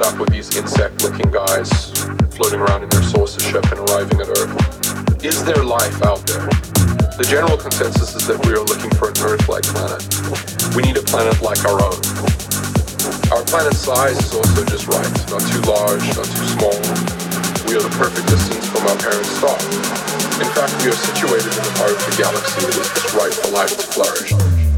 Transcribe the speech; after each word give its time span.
ended 0.00 0.14
up 0.14 0.20
with 0.20 0.30
these 0.30 0.56
insect-looking 0.56 1.30
guys 1.30 1.90
floating 2.32 2.60
around 2.60 2.82
in 2.82 2.88
their 2.88 3.02
saucer 3.02 3.40
ship 3.40 3.64
and 3.70 3.80
arriving 3.90 4.20
at 4.20 4.28
Earth. 4.28 5.24
Is 5.24 5.44
there 5.44 5.62
life 5.62 6.02
out 6.02 6.24
there? 6.26 6.48
The 7.20 7.26
general 7.28 7.58
consensus 7.58 8.14
is 8.14 8.26
that 8.26 8.40
we 8.46 8.52
are 8.56 8.64
looking 8.64 8.88
for 8.96 9.12
an 9.12 9.18
Earth-like 9.20 9.64
planet. 9.68 10.00
We 10.72 10.82
need 10.88 10.96
a 10.96 11.04
planet 11.04 11.42
like 11.42 11.60
our 11.68 11.76
own. 11.76 12.00
Our 13.28 13.44
planet's 13.44 13.84
size 13.84 14.16
is 14.16 14.32
also 14.32 14.64
just 14.64 14.88
right. 14.88 15.12
Not 15.28 15.44
too 15.52 15.60
large, 15.68 16.04
not 16.16 16.28
too 16.32 16.48
small. 16.48 16.76
We 17.68 17.76
are 17.76 17.84
the 17.84 17.92
perfect 18.00 18.24
distance 18.28 18.64
from 18.72 18.88
our 18.88 18.96
parent 18.96 19.28
star. 19.36 19.58
In 20.40 20.48
fact, 20.56 20.72
we 20.80 20.88
are 20.88 21.00
situated 21.12 21.52
in 21.52 21.60
the 21.60 21.74
part 21.76 21.92
of 21.92 22.00
the 22.00 22.14
galaxy 22.16 22.56
that 22.64 22.72
is 22.72 22.88
just 22.88 23.12
right 23.12 23.34
for 23.36 23.52
life 23.52 23.76
to 23.76 23.84
flourish. 23.84 24.69